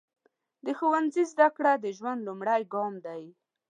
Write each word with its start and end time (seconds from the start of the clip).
د 0.65 0.67
ښوونځي 0.77 1.23
زده 1.31 1.47
کړه 1.55 1.73
د 1.83 1.85
ژوند 1.97 2.19
لومړی 2.27 2.61
ګام 2.73 2.93
دی. 3.05 3.23